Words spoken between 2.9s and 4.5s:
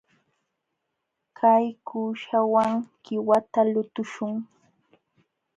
qiwata lutuśhun.